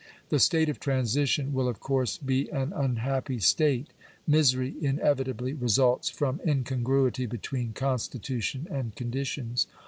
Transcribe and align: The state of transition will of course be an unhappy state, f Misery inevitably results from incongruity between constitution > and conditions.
The 0.29 0.39
state 0.39 0.67
of 0.67 0.79
transition 0.79 1.53
will 1.53 1.67
of 1.67 1.79
course 1.79 2.17
be 2.17 2.49
an 2.49 2.73
unhappy 2.73 3.37
state, 3.37 3.89
f 3.89 3.93
Misery 4.25 4.73
inevitably 4.81 5.53
results 5.53 6.09
from 6.09 6.41
incongruity 6.43 7.27
between 7.27 7.73
constitution 7.73 8.65
> 8.69 8.71
and 8.71 8.95
conditions. 8.95 9.67